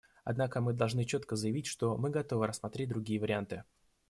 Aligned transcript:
Однако 0.23 0.61
мы 0.61 0.73
должны 0.73 1.05
четко 1.05 1.35
заявить, 1.35 1.67
что 1.67 1.95
мы 1.95 2.09
готовы 2.09 2.47
рассмотреть 2.47 2.89
другие 2.89 3.19
варианты. 3.21 3.63